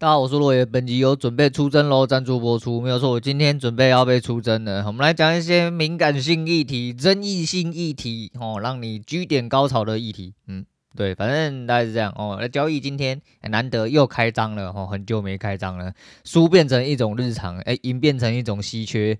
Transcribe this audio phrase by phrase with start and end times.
[0.00, 4.82] 大家好，我是罗爷，本集有准备出征喽，赞助播出没有错，我今天准备要被出征了。
[4.86, 10.32] 我们来讲一些敏感性议题、争议性议题，哦，让你居点高潮的议题。
[10.46, 10.64] 嗯，
[10.96, 12.38] 对，反正大概是这样哦。
[12.40, 15.92] 那交易今天难得又开张了，哦，很久没开张了，
[16.24, 19.18] 输变成一种日常，哎，赢变成一种稀缺，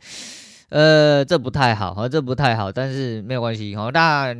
[0.70, 4.34] 呃，这不太好，这不太好，但是没有关系，哦，但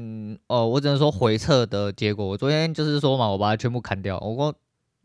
[0.46, 4.54] 哦，我只能说回撤的结果，我昨天就是说嘛，我把它全部砍掉，我。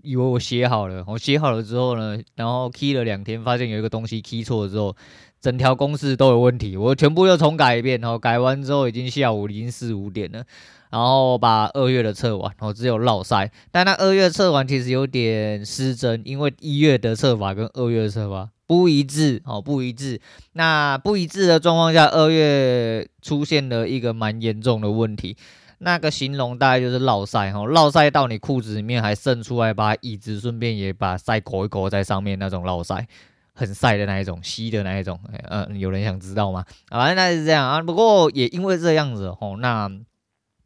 [0.05, 4.95] 以为我写好了，我写好了之后呢，然后 key 了两天，发现有一个东西 key 错了之后，
[5.41, 10.43] 整条公式都有问题，我全部又重改一遍，然后改完之后已经下午已经四五点了，
[10.91, 20.19] 然后把二月的测完，然后只有落赛，但那二月测完其实有点失真，因为一月的测法跟二月的测法不一致，哦不一致，
[20.53, 25.37] 那不一致的状况下，二月出现了一个蛮严重的问题。
[25.85, 33.07] 那个形容大概就是落晒哈，落晒到你裤子里面还渗出来，把椅子顺便也把晒裹一裹在上面那种落晒，
[33.53, 36.65] 很晒的那一种，吸的那一种，嗯，有人想知道吗？
[36.89, 39.87] 啊那是这样啊，不过也因为这样子吼，那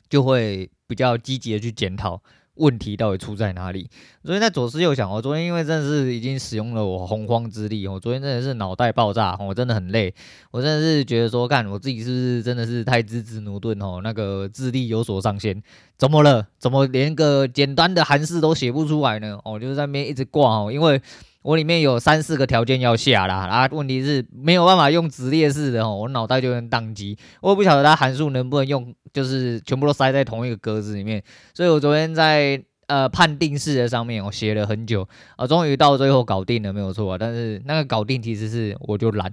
[0.08, 2.22] 就会比较积极的去检讨。
[2.60, 3.90] 问题到底出在哪里？
[4.24, 10.14] 昨天在左思右想，我昨天因为真的是已经使用了我洪荒之力，我昨天真的是脑袋爆炸，我真的很累，
[10.52, 14.02] 我真的是觉得说，看我自己是不是真的是太资质驽钝哦？
[14.04, 15.64] 那个智力有所上限，
[15.98, 16.46] 怎么了？
[16.60, 19.40] 怎么连个简单的韩式都写不出来呢？
[19.44, 21.02] 哦，就是在那边一直挂哦，因为。
[21.42, 31.24] 我里面有三四个条件要下啦，啊，问题是没有办法用直列式的哦，我脑袋就能宕机，我也不晓得它函数能不能用，就是全部都塞在同一个格子里面，
[31.54, 32.64] 所以我昨天在。
[32.90, 37.16] 呃，判定式的上面我写了很久啊，终于到最后搞定了，没有错。
[37.20, 39.32] 但是那个搞定其实是我就懒，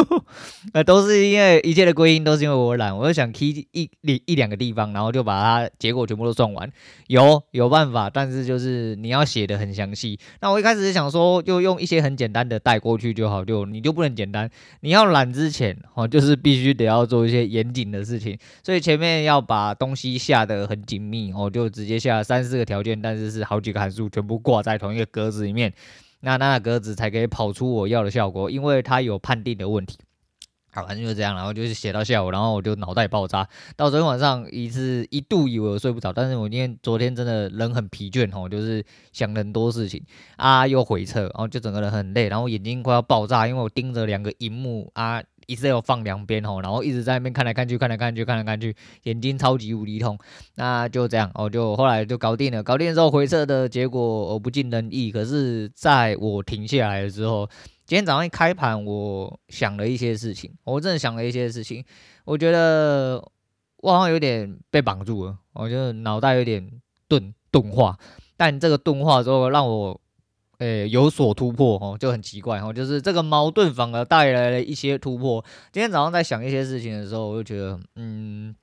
[0.72, 6.72] 呃，都是因为一切的归因都是因为我懒，我就想 key 一一一两个地方，然后就把它结果全部都算完。
[7.08, 10.18] 有有办法，但是就是你要写的很详细。
[10.40, 14.48] 那我一开始是想说，就用一些很简单的带过去就好，就你就不能简单，
[14.80, 22.77] 你要懒之前哦，就是必须得要做一些严谨的事情，所以前面要把东西下的很紧密哦，就直接下三四个条。
[22.78, 25.72] 条件，但是是好几个函数全部挂在同一个格子里面，
[26.20, 29.98] 那那格子才可以跑出我要的效果，因为它有判定的问题。
[30.70, 33.48] 好，反正就是这样，然后就是写到下午，然后我就脑袋爆炸。
[33.74, 40.04] 到昨天晚上一次一度以为我睡不着，但是我今天昨天真的人很疲倦哦，就是想很多事情
[40.36, 45.22] 啊，又回撤，然后就整个人很累，然后眼睛快要爆炸，因为我盯着两个荧幕啊。
[45.48, 50.18] Excel 放两边吼，然后一直在那边看来看去，看来看去，看来看去，眼睛超级无敌痛。
[50.56, 52.62] 那就这样，哦，就后来就搞定了。
[52.62, 55.10] 搞定之后回撤的结果我不尽人意。
[55.10, 57.48] 可是在我停下来的时候，
[57.86, 61.82] 今天早上一开盘，我想了一些事情，我真的想了一些事情。
[62.24, 63.26] 我觉得
[63.78, 66.70] 我好像有点被绑住了，我觉得脑袋有点
[67.08, 67.98] 钝钝化。
[68.36, 69.98] 但这个钝化之后让我。
[70.58, 75.44] 诶、有所突破哦，就很奇怪哦，就是这个矛盾反而带来了一些突破。
[75.72, 78.54] 今天早上在想一些事情的时候，我就觉得，嗯，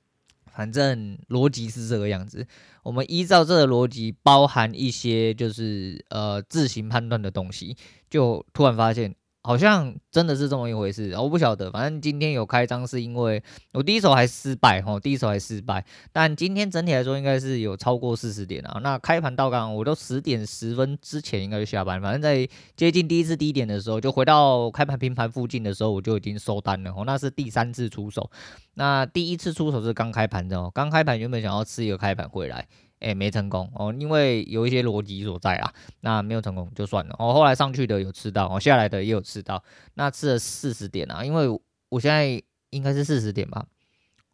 [0.51, 2.45] 反正逻辑是这个样子，
[2.83, 7.77] 我们依照这个逻辑，包含一些就是呃自行判断的东西，
[8.09, 9.15] 就突然发现。
[9.45, 11.69] 好像真的是这么一回事，我不晓得。
[11.69, 15.85] 反正今天有开张，是因为我第一手还失败，吼，第一手还失败。
[16.11, 18.79] 但今天整体来说，应该是有超过四十点啊。
[18.81, 22.01] 那开盘到刚，我都十点十分之前应该就下班。
[22.01, 26.91] 反正在接近第一次低点的时候，就回到开盘平盘附近的时候，我就已经收单了。
[26.97, 28.27] 哦，那是第三次出手。
[28.73, 32.67] 那第一次出手是刚开盘的哦，刚开盘原本想要吃一个开盘回来。
[32.99, 37.15] 哎、没成功哦，因为有一些逻辑所在啊，那没有成功就算了。
[37.19, 39.63] 哦，后来上去的有吃到，哦，下来的也有吃到，
[39.93, 41.47] 那吃了四十点啊，因为
[41.89, 42.41] 我现在
[42.71, 43.65] 应该是四十点吧，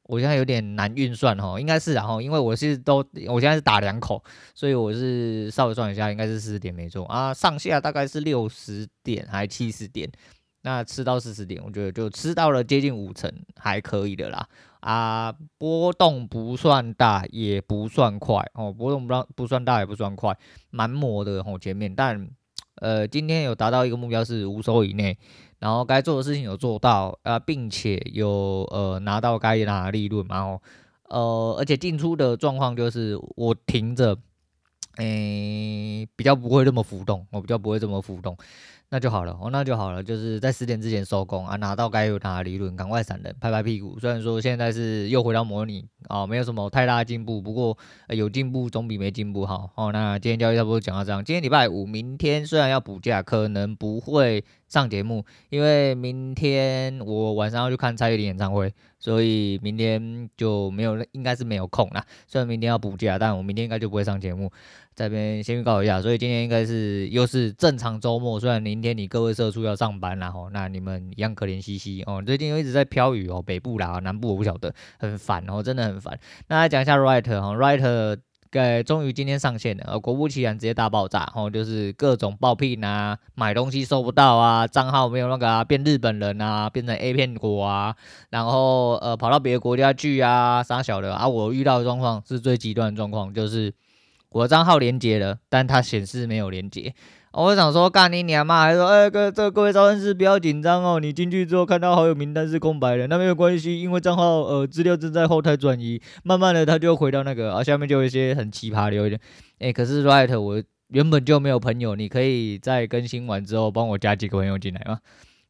[0.04, 4.24] 我现在有点难运算哈，应该是然后，因为我是都我现在是打两口，
[4.56, 10.10] 所以我是稍微算一下，应该是四十点没错啊，上下大概是六十点还七十点。
[10.64, 14.48] 那吃到四十点，我觉得就吃到了接近五成，还可以的啦。
[14.81, 20.38] 啊，波动不算大，也不算快哦，波动不算不算大，也不算快，
[20.69, 21.96] 蛮磨的哦前面。
[21.96, 22.30] 但
[22.75, 25.18] 呃，今天有达到一个目标是五手以内，
[25.60, 30.62] 然后该做的事情有做到啊，并且有呃拿到该拿的利润，然后
[31.10, 34.18] 呃，而且进出的状况就是我停着，
[34.98, 38.36] 诶、比较不会这么浮动，我比较不会这么浮动。
[38.94, 43.98] 那就好了哦，那就好了，就是在十点之前收工啊，拿到该有拿的理论，赶快闪人，拍拍屁股。
[43.98, 47.78] 虽然说现在是又回到模拟啊，没有什么太大的进步，不过、
[48.10, 49.94] 有进步总比没进步好哦。
[49.94, 62.06] 那今天交易差不多讲到这样，今天礼拜五，明天虽然要补假，可能不会上节目，因为明天我晚上要去看蔡依林演唱会，所以明天就没有，应该是没有空啦。
[62.25, 64.50] 虽然明天要补假，但我明天应该就不会上节目。
[64.95, 68.39] 这边先预告一下，所以今天应该是又是正常周末。
[68.39, 72.23] 虽然明天你各位社畜要上班啦，吼，那你们一样可怜兮兮哦。
[72.25, 76.18] 最近又一直在飘雨哦，北部啦，南部我不晓得，很烦哦，真的很烦。
[76.47, 78.19] 那来讲一下 Reuters 哈，Reuters
[78.51, 87.95] 呃，终于今天上线了，呃，果不其然直接大爆炸，然哦，就是各种爆聘啊，买东西收不到啊，账号没有那个啊，变日本人啊，变成 A 片国啊，
[88.30, 93.74] 然后呃跑到别的国家去啊，啥小的啊，我遇到的状况是最极端的状况，就是。
[94.33, 96.94] 我的账号连接了，但它显示没有连接。
[97.33, 98.63] 我想说，干你娘嘛！
[98.63, 109.18] 还说，哎、欸，各这各位招生师不要紧张哦，你进去之后看到好友名单是空白的，那没有关系，因为账号呃资料正在后台转移，慢慢的它就回到那个啊，下面就有一些很奇葩留言。
[109.60, 115.00] 哎、欸，可是 right，我原本就没有朋友，你可以在更新完之后帮我加几个朋友进来吗？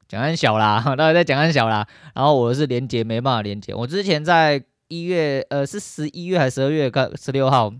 [0.07, 1.87] 讲很小啦， 大家在讲很小啦。
[2.13, 7.73] 然后我是连结没办法连结，我之前在一月呃是十一月还是十二月刚十六号。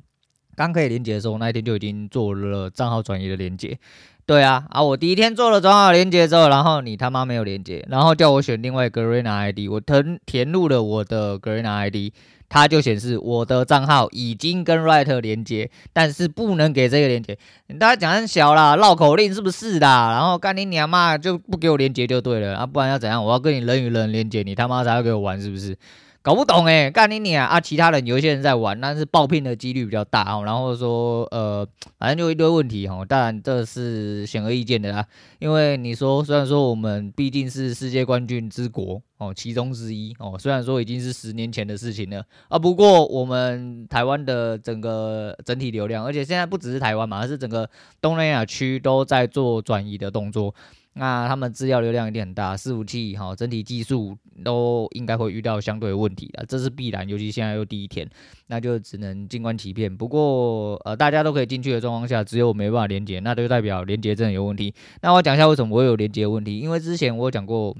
[0.55, 3.77] 刚可以连接的时候，那一天就已经做了账号转移的连接。
[4.25, 12.13] 对啊，啊，我第一天做了账号连接之后，然后你他妈没有连接，然后叫我选另外一个 g r e n ID，我填填入了我的 Garena ID，
[12.47, 17.37] 它就显示我的账号已经跟 Right 连接，但是不能给这个连接。
[17.67, 19.87] 你大家讲很小啦，绕口令是不是的？
[19.87, 23.25] 然后干你娘妈就不给我连接就对了啊，不然要怎样？
[23.25, 25.75] 我要跟你人与人连接，你他妈才要给我玩是不是？
[26.23, 27.47] 搞不懂诶，干你你啊！
[27.47, 30.43] 啊，其他人有一些人在玩，但是爆聘的几率比较大哦。
[30.45, 33.03] 然后说，呃，反正就一堆问题哦。
[33.09, 35.03] 当然这是显而易见的啦，
[35.39, 40.37] 因为你说，虽然说我们毕竟是世界冠军之国哦，其中之一哦。
[40.37, 47.67] 虽然说已经是十年前的事情了啊，不过我们台湾的整个整体流量，而且现在不只是台湾嘛，而是整个
[47.99, 50.53] 东南亚区都在做转移的动作。
[50.93, 57.07] 那他们资料流量一定很大，伺服器哈，整体技术都应该会遇到相对的问题的，这是必然。
[57.07, 58.09] 尤其现在又第一天，
[58.47, 59.95] 那就只能静观其变。
[59.95, 64.73] 不过呃，大家都可以进去的状况下，只有我没办法连接，那就代表连接真的有问题。
[65.01, 67.73] 那我讲一下为什么我有连接问题，因为之前我有讲过，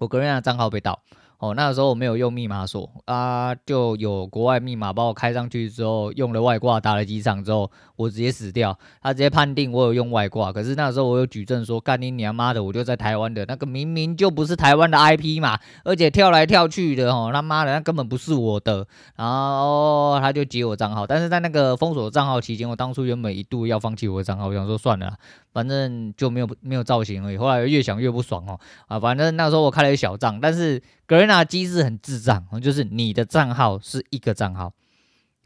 [0.00, 1.00] 我个人的账号被盗。
[1.42, 8.78] 哦，那个时候我没有用密码锁啊，就有国外密码把我开上去之后，用了外挂打了几场之后，我直接死掉。
[9.02, 18.86] 他直接判定我有用外挂，可是那时候我有举证说，干你娘妈的，我就在台湾的那个明明就不是台湾的 IP 嘛，而且跳来跳去的，哦，他妈的那根本不是我的，
[19.16, 21.04] 然后他就解我账号。
[21.04, 25.14] 但是在那个封锁账号期间，我当初原本一度要放弃我的账号，我想说算了。
[25.52, 28.98] 反正就没有没有造型而已，后来越想越不爽哦啊！
[28.98, 30.82] 反正那时候我开了一小账，但是
[31.12, 34.72] Garena 机制很智障，就是你的账号是一个账号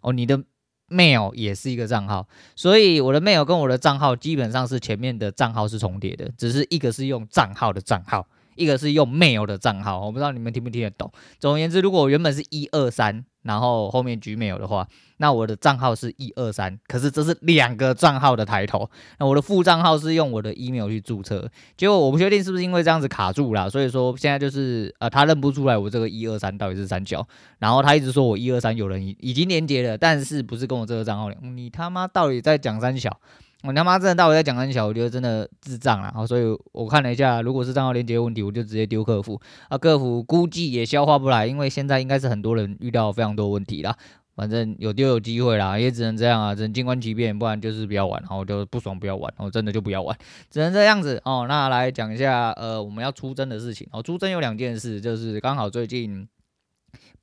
[0.00, 0.40] 哦，你的
[0.88, 11.10] mail 也是一个账号，所以我的 mail 跟我的账号基本上是前面的账号是重叠的，只是一个是用账号的账号，一个是用 mail 的账号，我不知道你们听不听得懂。
[11.40, 13.24] 总而言之，如果我原本是一二三。
[13.46, 14.86] 然后后面 Gmail 的话，
[15.18, 18.90] 那我的账号是一二三，可是这是两个账号的抬头。
[19.18, 27.26] 那我的副账号是用我的 email 去注册，结果我不确定是不是因为这样子卡住了，所以说现在就是呃他认不出来我这个一二三到底是三角，
[27.58, 31.56] 然后他一直说我一二三有人已已经连接了，但是不是跟我这个账号连？
[31.56, 33.18] 你他妈到底在讲三小？
[33.62, 34.86] 我他妈真的到底在讲三小？
[34.86, 36.12] 我觉得真的智障了。
[36.14, 39.76] 好，所以我看了一下，如果是账号连接问题，我就直接丢客服啊。
[39.76, 43.96] 客服估计也消化不来，因为现在应该是很多人遇到非常多问题啦。
[44.36, 48.20] 反正有丢有机会啦，也只能这样啊，只能静观其变，不然就是不要玩。
[48.20, 50.16] 然后就不爽不要玩，然后真的就不要玩，
[50.50, 51.46] 只能这样子哦。
[51.48, 54.02] 那来讲一下，呃，我们要出征的事情哦。
[54.02, 56.28] 出征有两件事，就是刚好最近。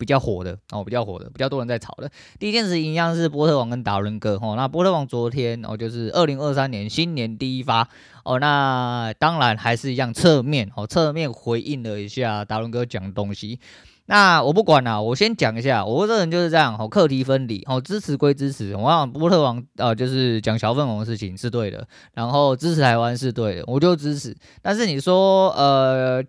[0.03, 2.11] 比较火的哦，比较火的，比较多人在炒的。
[2.37, 4.55] 第一件事一样是波特王跟达伦哥哦。
[4.57, 7.87] 那波特王昨天哦，就是二零二三年新年第一发
[8.25, 8.37] 哦。
[8.37, 13.61] 那当然还是一样侧面哦，侧面回应了一下达伦哥讲的东西。
[14.07, 18.75] 那我不管啦，我先讲一下，我这人就是这样哦，课题分离哦，支持归支持。
[18.75, 24.35] 我想波特王啊、呃，就是讲小粉红的事情是对的，然后支持台湾是对的，我就支持。
[24.61, 26.21] 但是你说呃。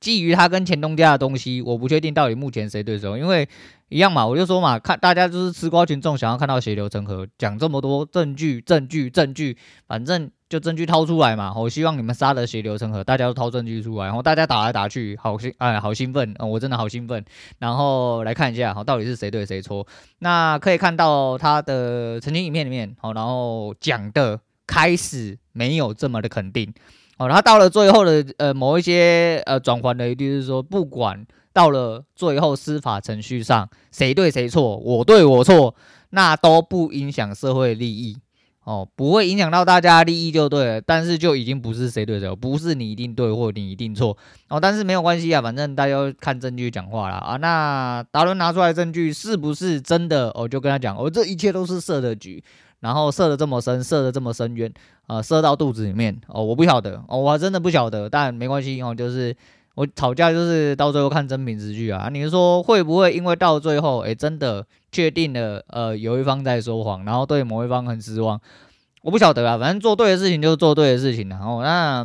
[0.00, 3.46] 基于他跟前东家的东西，我不确定到底目前谁对手，因为
[3.90, 11.52] 一样嘛，我就说嘛，看大家就是吃瓜群众想要看到血流成河，讲这么多证据证据证据，反正就证据掏出来嘛。
[11.54, 17.22] 我希望你们杀得血流成河，大家都掏证据出来，然后大家打来打去，好兴哎，好兴奋，我真的好兴奋。
[17.58, 19.86] 然后来看一下，好，到底是谁对谁错？
[20.20, 26.72] 那可以看到他的澄清影片里面，好，然后讲的开始没有这么的肯定。
[27.20, 35.74] 哦，他到了最后的呃某一些呃转圜的一句是说，不管到了最后司法程序上谁对谁错，我对我错，
[36.10, 38.16] 那都不影响社会利益。
[38.64, 44.16] 哦，不会影响到大家利益就对了，但是就已经不是谁对谁，不是你一定对或你一定错
[44.48, 47.36] 哦，但是没有关系啊，反正大家要看证据讲话啦啊。
[47.36, 50.30] 那达伦拿出来证据是不是真的？
[50.34, 52.42] 我、就跟他讲，我、哦、这一切都是设的局，
[52.80, 54.72] 然后射的这么深，射的这么深渊
[55.06, 59.36] 呃，射到肚子里面哦，我不晓得哦，我真的不晓得，但没关系哦，就是
[59.74, 62.08] 我吵架就是到最后看真凭实据啊。
[62.12, 64.66] 你是说会不会因为到最后哎真的？
[64.92, 68.40] 确定了，呃，有一方在说谎，然后对某一方很失望，
[69.02, 72.04] 我不晓得啊，反正做对的事情就是做对的事情，然后那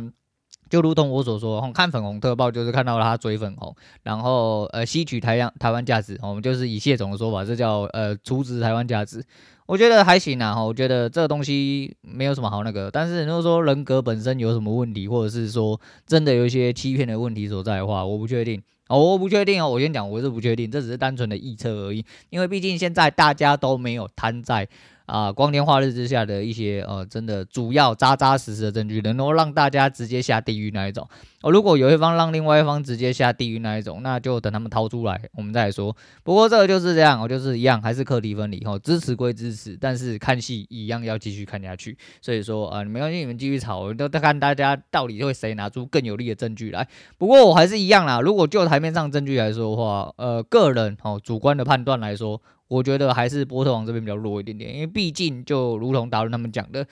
[0.70, 9.20] 就如同我所说，看粉红特报就是看到了他追粉红，然后呃吸取台湾台湾价值，我们就是以谢总的说法，这叫呃储值台湾价值，
[9.66, 18.62] 我觉得还行啊，我觉得这个东西没有什么好那个，但是如果说人格本身有什么问题，或者是说真的有一些欺骗的问题所在的话，我不确定。
[18.88, 22.04] 哦，我不确定哦，我先讲，我是不确定，这只是单纯的臆测而已。
[22.30, 24.68] 因为毕竟现在大家都没有摊在
[25.06, 31.08] 啊、光天化日之下的一些呃真的主要扎扎实实的证据，能够让大家直接下地狱那一种。
[31.42, 35.94] 哦，如果有一方让另外一方直接下地狱那一种，那就等他们掏出来，我们再来说。
[36.24, 38.60] 不过这个就是这样，我就是一样，还是课题分离。
[38.64, 41.96] 哦，支持归支持，但是看戏一样要继续看下去。
[42.20, 46.88] 所以说啊、没关系，你们继续吵，我都看大家到底会谁拿出更有力的证据来。
[47.16, 56.86] 不过我还是一样啦，如果就台面上证据来说的话，呃，个人哦主观的判断来说，我觉得还是波特王这边比较弱一点点，因为毕竟就如同达伦他们讲的，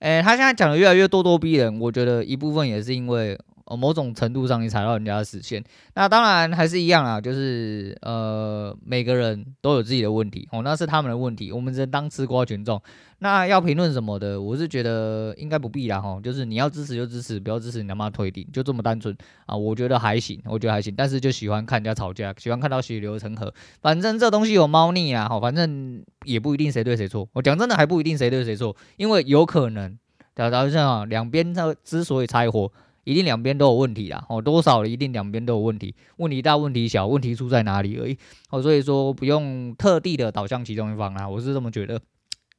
[0.00, 3.38] 诶、欸，他现在讲的越来越咄咄逼人，我觉得一部分也是因为。
[3.76, 5.62] 某种程度上你踩到人家的死线，
[5.94, 12.80] 那当然还是一样啊，就是呃，每个人都有自己的问题哦，那是他们的问题，我们只能当吃瓜群众。
[13.18, 29.96] 那要评论什么的，我是觉得应该不必啦哈，就是你要支持就支持，不要支持你他妈退订，就这么单纯啊，我觉得还行，我觉得还行，但是就喜欢看人家吵架，喜欢看到血流成河，反正这东西有猫腻啊，好，反正也不一定谁对谁错，我讲真的还不一定谁对谁错，因为有可能，
[30.34, 32.72] 大家像啊，两边他之所以拆伙。
[33.04, 38.16] 一定两边都有问题啦，哦，多少一定两边都有问题，问题大问题小，问题出在哪里而已，
[38.50, 42.00] 哦，所以说不用特地的导向其中一方啦，我是这么觉得。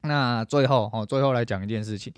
[0.02, 2.12] 那最后哦，最后来讲一件事情，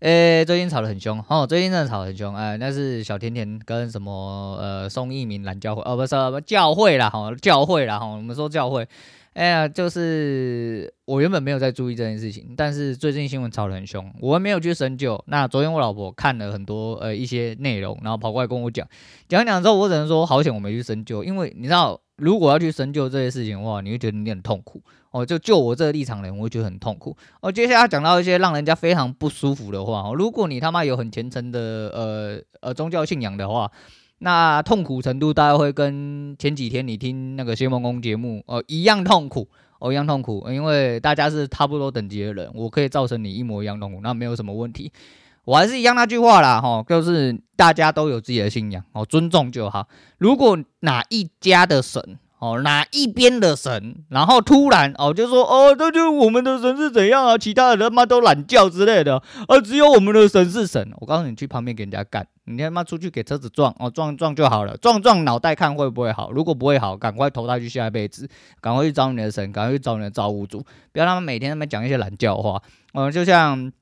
[0.00, 6.14] 诶、最近吵得很凶，哦，最近真的吵得很凶，哎、那是小甜甜跟什么呃宋一鸣蓝教会，哦，不是
[6.46, 8.86] 教会啦，哈，教会啦，哈，我们说教会。
[9.34, 15.22] 哎呀，就是我原本没有在注意这件事情，但是最近新闻吵得很凶，我没有去深究。
[15.26, 18.88] 那昨天我老婆看了很多呃一些内容，然后跑过来跟我讲，
[19.28, 25.24] 讲讲之后，我只能说好险我没去深究，因为你知道，如果要去深究这些事情的话，你会觉得你很痛苦哦。
[25.24, 27.16] 就就我这个立场的人，我会觉得很痛苦。
[27.40, 31.60] 哦，接下来讲到一些让人家非常不舒服的话，哦，如果你他妈有很虔诚的
[31.94, 33.70] 呃呃宗教信仰的话。
[34.20, 39.46] 那痛苦程度大概会跟前几天你听那个谢孟恭节目哦一样痛苦
[39.78, 44.90] 哦一样痛苦，因为大家是差不多等级的人，我可以造成你一模一样痛苦，那没有什么问题。
[45.48, 49.88] 我还是一样那句话啦，哈，就是大家都有自己的信仰哦，尊重就好。
[50.18, 52.18] 如果哪一家的神。
[52.40, 57.36] 哦，哪一边的神，然后突然哦，就说哦，这就我们的神是怎样啊？
[57.36, 60.88] 其他的他妈都懒叫之类的，啊、只有我们的神是神。
[60.98, 66.30] 我告诉你，去旁边给人家干，你他妈出去给车子撞哦，撞撞就好了，撞撞脑袋看会不会好？
[66.30, 68.28] 如果不会好，赶快投胎去下一辈子，
[68.60, 72.62] 赶快去找你的神，赶快去找你的造物主，不要他们每天他妈讲一些懒叫话。
[72.94, 73.72] 嗯，就像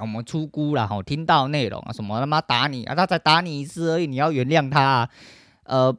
[0.00, 5.08] 我们出估了哈，听到内容啊，什么他妈打你啊，他才打你一次而已，你要原谅他啊。
[5.64, 5.92] 呃，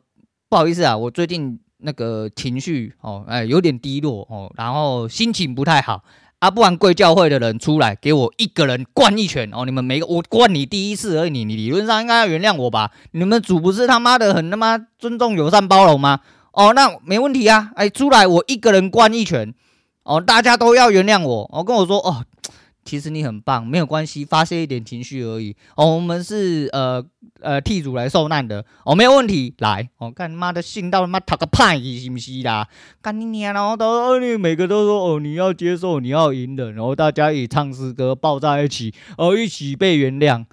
[0.50, 1.60] 不好意思啊，我最近。
[1.86, 6.02] 那个情绪哦，哎，有点低落哦，然后心情不太好
[6.40, 12.94] 啊，不然贵教会的人出来给我一个人灌一拳哦，你们每个我灌你第一次而已，你你理论上应该要原谅我吧？
[13.12, 16.22] 你们主不是他妈的很他妈尊重友善包容吗？
[16.54, 19.54] 哦，那没问题啊，哎，出来我一个人灌一拳
[20.04, 22.24] 哦，大家都要原谅我，哦，跟我说哦。
[22.86, 25.56] 其实你很棒，没有关系，发泄一点情绪而已。
[25.75, 27.04] 哦，我们是呃
[27.40, 32.68] 呃替主来受难的，哦，没有问题，来，哦，干妈的信到他妈讨个派是不是啦？
[33.02, 40.46] 干你娘，然后都你每个都说哦，你要接受，你要赢的，然后大家一起唱诗歌，抱在一起，哦，一起被原谅。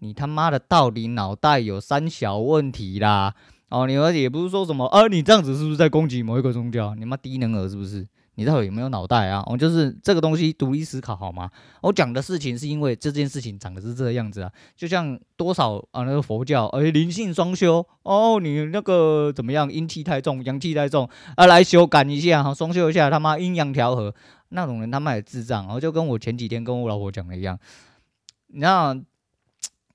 [0.00, 3.34] 你他妈的到底脑袋有三小问题啦？
[3.70, 6.94] 哦，你而且也不是说什么，啊，你这样子是不是在攻击某一个宗教？
[6.94, 8.06] 你妈低能儿是不是？
[8.36, 9.42] 你到底有没有脑袋啊？
[9.46, 11.50] 我就是这个东西独立思考好吗？
[11.82, 24.14] 我讲的事情是因为这件事情长得是这个样子啊，就像多少啊那个佛教哎灵性双修哦，你那个怎么样阴气太重阳气太重啊来修改一下哈双修一下他妈阴阳调和
[24.48, 27.58] 那种人他妈也智障，然后就跟我前几天跟我老婆讲的一样，
[28.48, 28.96] 你知道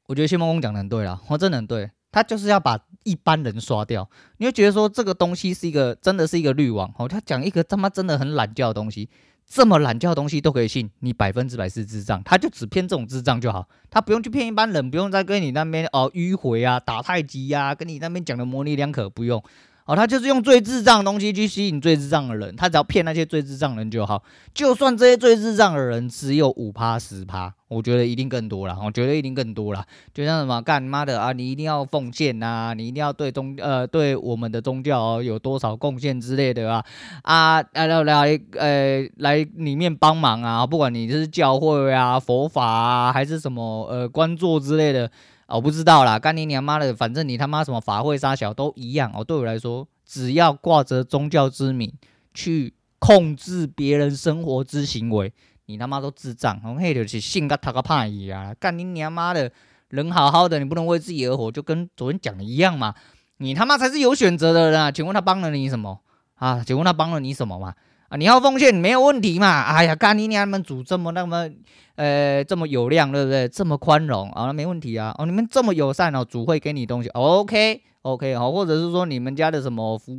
[0.08, 2.80] 我觉得谢孟恭讲的很对啦，我真的很对，他就是要把
[3.10, 4.10] 一般人刷掉。
[4.38, 9.10] 你会觉得说这个东西是一个真的是一个滤网哦，他讲一个他妈真的很懒叫的东西。
[9.52, 19.44] 这么懒叫的东西都可以信，你百分之百是智障，他就只骗这种智障就好，他不用去骗一般人，不用再跟你那边哦迂回啊、打太极呀、啊，跟你那边讲的模棱两可，不用。
[19.90, 24.22] 哦，他就是用最智障的东西去吸引最智障的人，他只要骗那些最智障的人就好。
[24.54, 29.84] 就算这些最智障的人只有五趴十趴，我觉得一定更多了，我觉得一定更多了。
[30.14, 36.86] 就像什么干妈的啊，你一定要奉献呐、啊，你一定要对宗呃对我们的宗教、有多少贡献之类的啊
[37.24, 45.10] 啊来来来呃来里面帮忙啊，不管你是教会啊、佛法啊，还是什么呃关座之类的。
[45.50, 49.24] 我不知道啦，干你娘妈的，反正你他妈什么法会杀小都一样哦。
[49.24, 51.92] 对我来说，只要挂着宗教之名
[52.34, 55.34] 去控制别人生活之行为，
[55.66, 56.62] 你他妈都智障。
[56.64, 58.54] 我黑就是性格他个怕一啊！
[58.60, 59.52] 干你娘妈的，
[59.90, 62.94] 人好好的，你不能为自己而活，就跟昨天讲的一样嘛。
[63.38, 64.92] 你他妈才是有选择的人啊！
[64.92, 66.02] 请问他帮了你什么
[66.36, 66.64] 啊？
[66.64, 67.74] 请问他帮了你什么嘛？
[68.10, 69.62] 啊，你要奉献没有问题嘛？
[69.62, 71.48] 哎呀，干你娘们主这么那么，
[71.96, 73.48] 呃，这么有量，对不对？
[73.48, 75.14] 这么宽容啊，那没问题啊。
[75.20, 80.16] 哦，你们这么友善哦，主会给你东西，OK OK 好，或者是说你们家的什么佛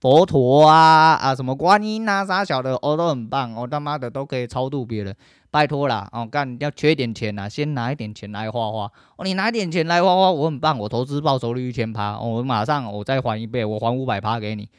[0.00, 5.14] 佛陀啊啊，什么观音啊啥小的，哦都很棒，哦他妈的都可以超度别人，
[5.50, 14.70] 拜托啦，哦干要缺点钱呐，先拿一点钱来花花，哦你拿一点钱来花花，我很棒，我投资报酬率一千趴，我马上我再还一倍，我还五百趴给你，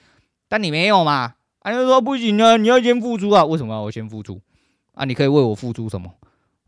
[0.50, 1.34] 但你没有嘛？
[1.66, 3.44] 他、啊、就说不行啊，你要先付出啊！
[3.44, 4.40] 为什么我先付出？
[4.94, 6.12] 啊，你可以为我付出什么？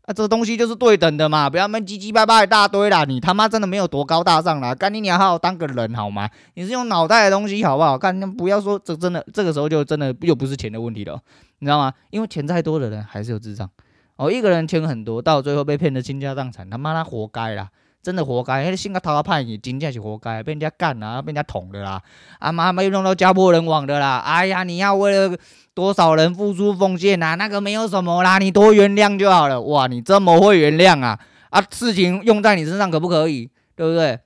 [0.06, 3.04] 啊，这东西就是对等的嘛，不要闷唧唧巴巴一大堆啦！
[3.04, 6.28] 你他妈真的没有多高大上啦，干你娘好好当个人好吗？
[6.54, 7.96] 你是用脑袋的东西好不好？
[7.96, 11.22] 干，不要说这真的，这个时候就真的又不是钱的问题了，
[11.60, 11.92] 你知道吗？
[12.10, 13.70] 因为钱再多的人还是有智障
[14.16, 17.68] 哦，一个人钱很多，到最后被骗得倾家荡产，他妈他活该啦！
[18.02, 22.00] 真的活该，那个性格讨好派，你真正是活该，被人家干啊，被人家捅的啦，
[22.38, 25.36] 啊妈没弄到家破人亡的啦，哎呀，你要为了
[25.74, 27.34] 多少人付出奉献啊？
[27.34, 29.60] 那个没有什么啦，你多原谅就好了。
[29.62, 31.18] 哇，你这么会原谅啊？
[31.50, 33.50] 啊，事情用在你身上可不可以？
[33.76, 34.18] 对不对？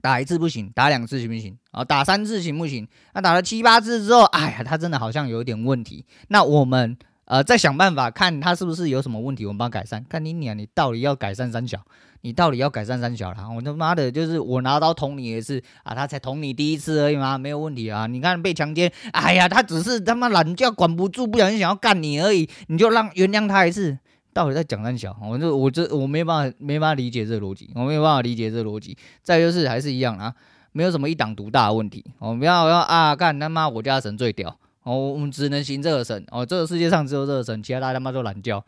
[0.00, 1.56] 打一次不行，打两次行不行？
[1.70, 2.88] 啊，打三次行不行？
[3.14, 6.04] 那、啊、打了七八次之后，哎呀，他真的好像有点问题。
[6.28, 6.96] 那我们
[7.32, 10.04] 呃再想办法看他是不是有什么问题，我们帮他改善。
[10.06, 11.80] 看你俩，你到底要改善三小？
[12.20, 13.48] 你到底要改善三小啦？
[13.48, 18.06] 我他妈的，就是我拿刀捅你也是啊，他才捅你第一次而已嘛，没有问题啊。
[18.06, 23.98] 你看被强奸，哎呀，他只是他妈懒觉管不住，不小心想要干你而已，你就让原谅他一次。
[24.34, 25.16] 到底在讲三小？
[25.22, 28.94] 我就我这我没办法没办法理解这逻辑，我没有办法理解这逻辑。
[29.22, 30.34] 再就是还是一样啊，
[30.72, 32.04] 没有什么一党独大的问题。
[32.18, 38.64] 我不要要啊干他妈我家神最屌哦，我们只能信这个神哦，这个世界上只有这个神，其他大家他妈都懒觉。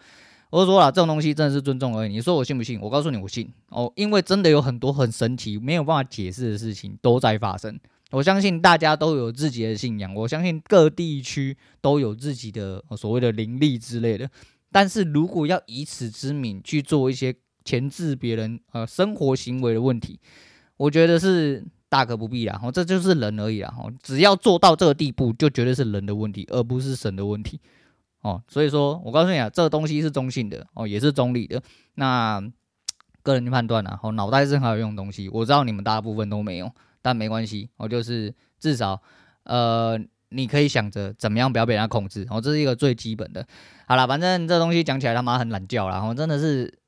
[0.51, 2.13] 我说了，这种东西真的是尊重而已。
[2.13, 2.79] 你说我信不信？
[2.81, 7.77] 我告诉你，我信哦，因为真的有很多很神奇、没有办法解释的事情都在发生。
[8.13, 14.31] 我相信大家都有自己的信仰，我相信各地区都有自己的所谓的灵力之类的。
[14.71, 20.21] 但是如果要以此之名去做一些钳制别人呃生活行为的问题，
[20.77, 22.61] 我觉得是大可不必啦。
[22.61, 23.73] 哦，这就是人而已啦。
[23.79, 27.61] 哦，只要做到这个地步，就绝对是人的问题，而不是神的问题。
[28.23, 31.63] 哦，所以说我告诉你啊，这个东西是中性的哦，也是中立的。
[31.95, 32.43] 那
[33.23, 35.29] 个人的判断啊，哦，脑袋是很好用的东西。
[35.29, 36.69] 我知道你们大部分都没有，
[37.01, 39.01] 但没关系，哦、就是至少
[39.45, 39.97] 呃，
[40.31, 42.27] 你可以想着怎么样不要被人家控制。
[42.29, 43.47] 哦，这是一个最基本的。
[43.87, 46.81] 好了，反正这东西讲起来他妈很懒叫啦，哦，真的是。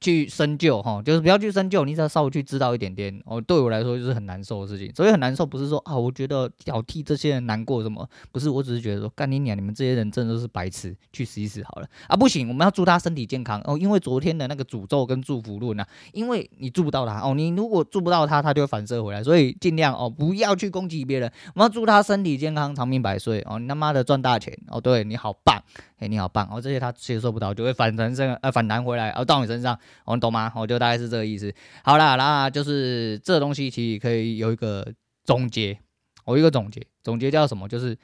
[0.00, 3.40] 去深究哈，就是不要去深究，你只要稍微去知道一点点哦。
[3.40, 12.16] 对我来说就是很难受的事情，所以很难受不是说啊，我觉得要替这些人难过什么，不是，我只是觉得说干你娘，你们这些人真的都是白痴，去死一死好了啊！
[12.16, 25.62] 不行，我们要祝他身体健康哦，因为昨天的那个诅咒跟祝福论啊，因为你祝不到他哦，你如果祝不到他，他就会反射回来，所以尽量哦不要去攻击别人，我们要祝他身体健康，长命百岁哦，你他妈的赚大钱哦，对你好棒。
[26.00, 26.48] 哎、你好棒！
[26.48, 30.52] 哦，这些他接受不到，就会反弹身呃反弹回来，然后到你身上，我，懂吗？
[30.56, 31.52] 我、就大概是这个意思。
[31.82, 34.86] 好啦，那就是这东西其实可以有一个
[35.24, 35.78] 总结，
[36.24, 37.68] 我、哦、一个总结，总结叫什么？
[37.68, 37.96] 就是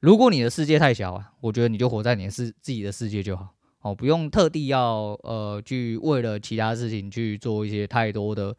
[0.00, 3.48] 如果你的世界太小啊，我觉得你就活在你的世自己的世界就好，
[3.82, 8.54] 哦，不用特地要呃去为了其他事情去做一些太多的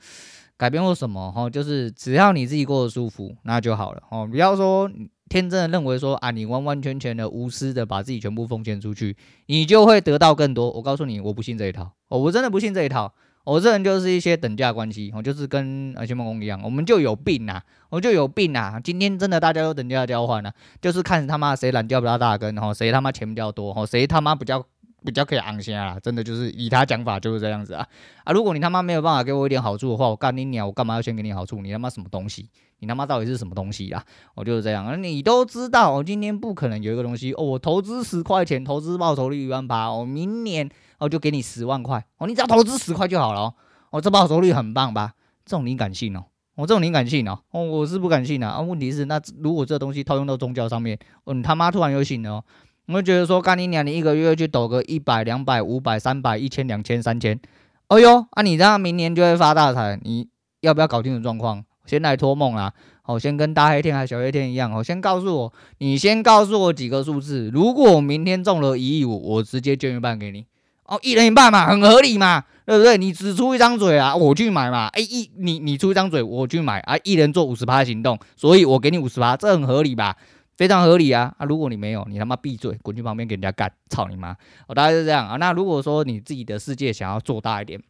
[0.64, 4.90] 改变或什么，哦，就是只要你自己过得舒服，那就好了，哦，不要说。
[5.30, 10.72] 天真的认为说啊，你完完全全的无私的把自己全部奉献出去，你就会得到更多。
[10.72, 13.12] 我告诉你，我不信这一套，哦，我真的不信这一套。
[13.44, 18.80] 我这人就是一些等价关系，我就是跟啊谢梦工一样，我们就有病呐，我就有病呐。
[18.82, 24.64] 今天真的大家都等价交换了，就是看他妈谁懒掉比较大根，然后谁他妈钱比较多，哦谁他妈比较
[25.04, 27.88] 比较可以昂下啦，真的就是以他讲法就是这样子啊
[28.24, 28.34] 啊！
[28.34, 30.66] 如果你他妈没有办法给我一点好处的话，我干你娘！
[30.66, 31.62] 我干嘛要先给你好处？
[31.62, 32.50] 你他妈什么东西？
[32.80, 34.04] 你他妈到底是什么东西啊？
[34.36, 34.96] 我就是这样啊！
[34.96, 43.54] 你都知道，我今天不可能有一个东西哦，我投资十块钱，投资报酬率一万八，我明年我就给你十万块哦，你只要投资十块就好了哦，
[43.92, 45.14] 我这报酬率很棒吧？
[45.46, 46.24] 这种你敢信哦？
[46.56, 47.40] 我这种你敢信哦？
[47.52, 48.62] 哦，我是不敢信的啊！
[48.62, 52.44] 问题是，那如果这东西套用到宗教上面，哦，你他妈突然又信了哦？
[52.88, 57.40] 我觉得说，干你娘，你一个月去抖个一百、两百、五百、三百、一千、两千、三千，
[57.88, 60.28] 哎呦，啊，你这样明年就会发大财，你
[60.62, 61.64] 要不要搞清楚状况？
[61.86, 70.46] 先来托梦啦，好，先跟大黑天还是小黑天一样，好，先告诉我，你先告诉我几个数字，如果我明天中了一亿五，我直接捐一半给你，
[70.86, 72.98] 哦，一人一半嘛，很合理嘛，对不对？
[72.98, 76.80] 你只出一张嘴啊，我去买嘛，哎，一你你出一张嘴，我去买。
[76.82, 80.16] 啊，一人做五十趴行动，所以我给你五十趴，这很合理吧？
[80.56, 81.34] 非常合理啊！
[81.38, 84.32] 啊，如果你没有，你他妈闭嘴，滚去旁边给人家干，操你妈！
[84.68, 85.38] 哦，大概是这样啊。
[85.38, 87.82] 那如果说你自己的世界想要做大一点，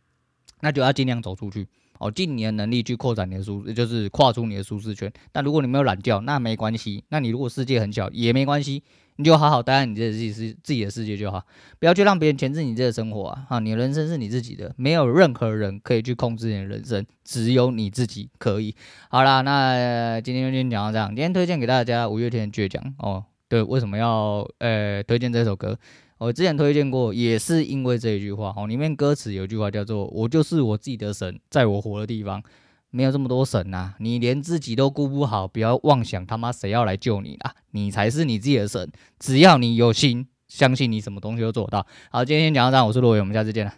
[0.61, 1.67] 那就要尽量走出去
[1.99, 5.11] 哦，尽你的能力去扩展你的舒，就是跨出你的舒适圈。
[5.31, 7.03] 但如果你没有懒觉，那没关系。
[7.09, 8.83] 那你如果世界很小也没关系。
[9.17, 11.45] 你就好好待在你自己世自己的世界就好，
[11.79, 13.45] 不要去让别人钳制你这个生活啊！
[13.47, 18.75] 哈，你的人生是你自己的，没有任何人可以去控制你的人生，只有你自己可以。
[19.09, 21.09] 好啦，那今天就先讲到这样。
[21.09, 23.23] 今天推荐给大家五月天的《倔强》哦。
[23.47, 25.77] 对，为什么要呃推荐这首歌？
[26.17, 28.65] 我之前推荐过，也是因为这一句话哦。
[28.65, 32.41] 里面歌词有一句话叫做“我就是我自己的神，在我活的地方”。
[32.95, 37.51] 没有这么多神呐、你连自己都顾不好，不要妄想他妈谁要来救你啊！
[37.71, 41.87] 你才是你自己的神，只要你有心，相信你什么东西都做得到。
[42.11, 43.73] 好，今天讲到这，我是罗伟，我们下次见了。